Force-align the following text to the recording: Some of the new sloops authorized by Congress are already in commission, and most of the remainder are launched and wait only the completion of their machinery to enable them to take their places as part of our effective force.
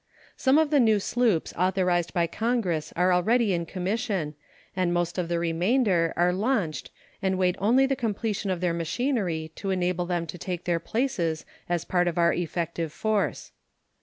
Some 0.35 0.57
of 0.57 0.71
the 0.71 0.79
new 0.79 0.99
sloops 0.99 1.53
authorized 1.55 2.11
by 2.11 2.25
Congress 2.25 2.91
are 2.95 3.13
already 3.13 3.53
in 3.53 3.67
commission, 3.67 4.33
and 4.75 4.91
most 4.91 5.19
of 5.19 5.29
the 5.29 5.37
remainder 5.37 6.11
are 6.17 6.33
launched 6.33 6.89
and 7.21 7.37
wait 7.37 7.55
only 7.59 7.85
the 7.85 7.95
completion 7.95 8.49
of 8.49 8.61
their 8.61 8.73
machinery 8.73 9.51
to 9.57 9.69
enable 9.69 10.07
them 10.07 10.25
to 10.25 10.39
take 10.39 10.63
their 10.63 10.79
places 10.79 11.45
as 11.69 11.85
part 11.85 12.07
of 12.07 12.17
our 12.17 12.33
effective 12.33 12.91
force. 12.91 13.51